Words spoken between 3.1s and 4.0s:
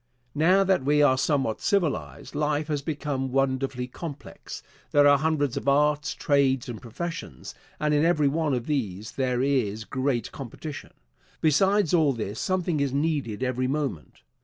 wonderfully